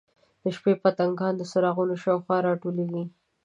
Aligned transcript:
د 0.41 0.43
شپې 0.55 0.73
پتنګان 0.81 1.33
د 1.37 1.41
څراغونو 1.51 1.93
شاوخوا 2.03 2.37
راټولیږي. 2.47 3.03